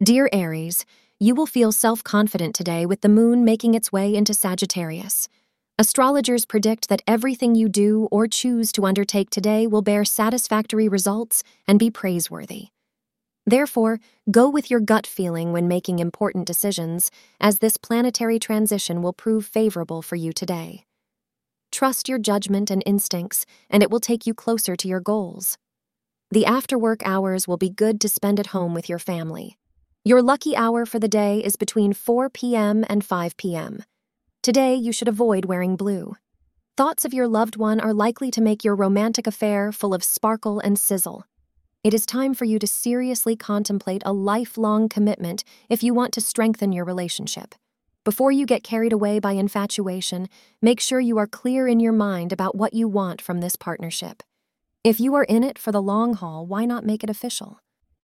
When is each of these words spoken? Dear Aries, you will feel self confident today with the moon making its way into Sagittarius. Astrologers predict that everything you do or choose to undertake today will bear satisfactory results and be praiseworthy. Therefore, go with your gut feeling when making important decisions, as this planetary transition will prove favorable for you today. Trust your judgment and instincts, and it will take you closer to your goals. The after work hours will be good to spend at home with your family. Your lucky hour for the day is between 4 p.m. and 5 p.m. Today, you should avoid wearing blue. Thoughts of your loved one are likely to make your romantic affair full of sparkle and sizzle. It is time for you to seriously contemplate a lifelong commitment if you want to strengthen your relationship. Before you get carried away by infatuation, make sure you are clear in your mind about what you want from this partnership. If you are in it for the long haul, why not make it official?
Dear 0.00 0.28
Aries, 0.32 0.86
you 1.18 1.34
will 1.34 1.44
feel 1.44 1.72
self 1.72 2.04
confident 2.04 2.54
today 2.54 2.86
with 2.86 3.00
the 3.00 3.08
moon 3.08 3.44
making 3.44 3.74
its 3.74 3.90
way 3.90 4.14
into 4.14 4.32
Sagittarius. 4.32 5.28
Astrologers 5.76 6.44
predict 6.44 6.88
that 6.88 7.02
everything 7.08 7.56
you 7.56 7.68
do 7.68 8.06
or 8.12 8.28
choose 8.28 8.70
to 8.72 8.86
undertake 8.86 9.28
today 9.28 9.66
will 9.66 9.82
bear 9.82 10.04
satisfactory 10.04 10.88
results 10.88 11.42
and 11.66 11.80
be 11.80 11.90
praiseworthy. 11.90 12.68
Therefore, 13.44 13.98
go 14.30 14.48
with 14.48 14.70
your 14.70 14.78
gut 14.78 15.04
feeling 15.04 15.52
when 15.52 15.66
making 15.66 15.98
important 15.98 16.46
decisions, 16.46 17.10
as 17.40 17.58
this 17.58 17.76
planetary 17.76 18.38
transition 18.38 19.02
will 19.02 19.12
prove 19.12 19.46
favorable 19.46 20.00
for 20.00 20.14
you 20.14 20.32
today. 20.32 20.84
Trust 21.72 22.08
your 22.08 22.20
judgment 22.20 22.70
and 22.70 22.84
instincts, 22.86 23.44
and 23.68 23.82
it 23.82 23.90
will 23.90 23.98
take 23.98 24.28
you 24.28 24.34
closer 24.34 24.76
to 24.76 24.86
your 24.86 25.00
goals. 25.00 25.58
The 26.30 26.46
after 26.46 26.78
work 26.78 27.00
hours 27.04 27.48
will 27.48 27.56
be 27.56 27.68
good 27.68 28.00
to 28.02 28.08
spend 28.08 28.38
at 28.38 28.48
home 28.48 28.74
with 28.74 28.88
your 28.88 29.00
family. 29.00 29.56
Your 30.08 30.22
lucky 30.22 30.56
hour 30.56 30.86
for 30.86 30.98
the 30.98 31.06
day 31.06 31.40
is 31.40 31.56
between 31.56 31.92
4 31.92 32.30
p.m. 32.30 32.82
and 32.88 33.04
5 33.04 33.36
p.m. 33.36 33.84
Today, 34.42 34.74
you 34.74 34.90
should 34.90 35.06
avoid 35.06 35.44
wearing 35.44 35.76
blue. 35.76 36.16
Thoughts 36.78 37.04
of 37.04 37.12
your 37.12 37.28
loved 37.28 37.56
one 37.56 37.78
are 37.78 37.92
likely 37.92 38.30
to 38.30 38.40
make 38.40 38.64
your 38.64 38.74
romantic 38.74 39.26
affair 39.26 39.70
full 39.70 39.92
of 39.92 40.02
sparkle 40.02 40.60
and 40.60 40.78
sizzle. 40.78 41.26
It 41.84 41.92
is 41.92 42.06
time 42.06 42.32
for 42.32 42.46
you 42.46 42.58
to 42.58 42.66
seriously 42.66 43.36
contemplate 43.36 44.02
a 44.06 44.14
lifelong 44.14 44.88
commitment 44.88 45.44
if 45.68 45.82
you 45.82 45.92
want 45.92 46.14
to 46.14 46.22
strengthen 46.22 46.72
your 46.72 46.86
relationship. 46.86 47.54
Before 48.02 48.32
you 48.32 48.46
get 48.46 48.64
carried 48.64 48.94
away 48.94 49.18
by 49.18 49.32
infatuation, 49.32 50.30
make 50.62 50.80
sure 50.80 51.00
you 51.00 51.18
are 51.18 51.26
clear 51.26 51.68
in 51.68 51.80
your 51.80 51.92
mind 51.92 52.32
about 52.32 52.56
what 52.56 52.72
you 52.72 52.88
want 52.88 53.20
from 53.20 53.42
this 53.42 53.56
partnership. 53.56 54.22
If 54.82 55.00
you 55.00 55.14
are 55.16 55.24
in 55.24 55.44
it 55.44 55.58
for 55.58 55.70
the 55.70 55.82
long 55.82 56.14
haul, 56.14 56.46
why 56.46 56.64
not 56.64 56.86
make 56.86 57.04
it 57.04 57.10
official? 57.10 57.60